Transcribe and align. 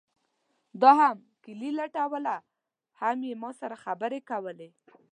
ده 0.81 0.91
هم 0.99 1.17
کیلي 1.43 1.71
لټوله 1.79 2.35
هم 3.01 3.17
یې 3.27 3.33
ما 3.41 3.49
سره 3.61 3.75
خبرې 3.83 4.19
کولې. 4.29 4.69